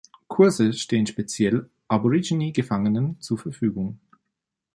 [0.27, 3.99] Kurse stehen speziell Aborigine-Gefangenen zur Verfügung.